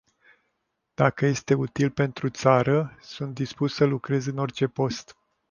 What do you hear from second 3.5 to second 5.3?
să lucrez în orice post.